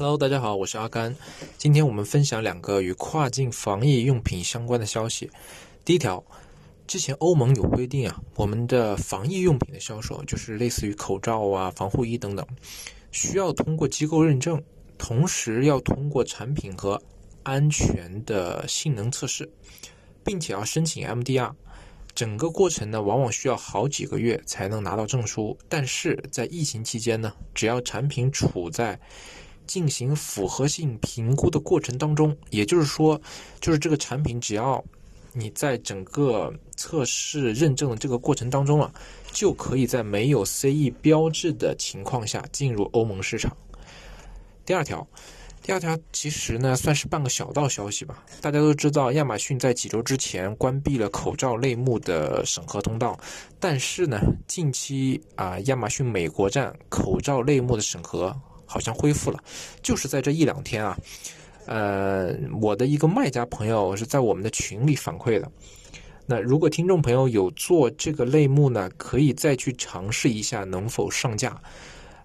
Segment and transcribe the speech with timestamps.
[0.00, 1.12] Hello，大家好，我是阿甘。
[1.56, 5.28] 今天我们分享两个与跨境防疫用品相关的消息。
[5.84, 6.24] 第一条，
[6.86, 12.46] 之前欧盟有规定啊，我们的防疫用品的销售，就是类似于口罩啊、防护衣等等，
[13.10, 14.62] 需要通过机构认证，
[14.96, 17.02] 同时要通过产品和
[17.42, 19.50] 安全的性能测试，
[20.22, 21.52] 并且要申请 MDR。
[22.14, 25.58] 整个过程呢，往往需要好几个月才能拿到证书。
[25.68, 28.96] 但是在疫情期间呢，只要产品处在
[29.68, 33.20] 进行符合性评估的过程当中，也就是说，
[33.60, 34.82] 就是这个产品只要
[35.32, 38.90] 你在整个测试认证的这个过程当中啊，
[39.30, 43.56] 就可以在没有 CE 标志的情况下进入欧盟市场。
[44.64, 45.06] 第二条，
[45.62, 48.24] 第二条其实呢算是半个小道消息吧。
[48.40, 53.18] 大家都知道，亚马逊在几周之前关闭了口罩类目的审核通道，
[53.60, 58.34] 但是呢，近期啊，亚马逊美国站口罩类目的审核。
[58.68, 59.42] 好像恢复了，
[59.82, 60.96] 就是在这一两天啊，
[61.66, 65.50] 呃，我的一个卖家朋友是在我们的群里反馈的。
[66.26, 71.58] 那如果听众朋友有做这个类目呢，可以再去尝试一下能否上架。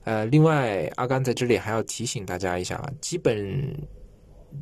[0.03, 3.73] 呃，另外阿甘在这里还要提醒大家一下啊，基本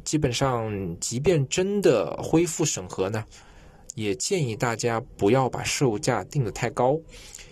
[0.04, 3.26] 基本上，即便真的恢复审核呢，
[3.96, 7.00] 也建议大家不要把售价定得太高。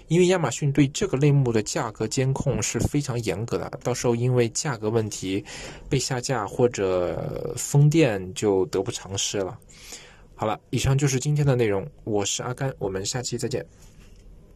[0.08, 5.46] 因为亚马逊对这个类目的价格监控是非常严格的，到时候因为价格问题
[5.88, 9.56] 被下架或者封店就得不偿失了。
[10.34, 13.64] 好了，以上就是今天的内容，我是阿甘，我们下期再见。